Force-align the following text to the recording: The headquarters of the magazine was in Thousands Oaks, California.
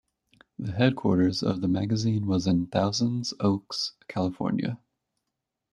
The 0.57 0.71
headquarters 0.71 1.43
of 1.43 1.61
the 1.61 1.67
magazine 1.67 2.25
was 2.25 2.47
in 2.47 2.65
Thousands 2.65 3.35
Oaks, 3.39 3.91
California. 4.07 4.79